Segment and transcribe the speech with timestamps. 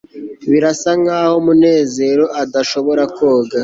[0.51, 3.57] birasa nkaho munezero adashobora koga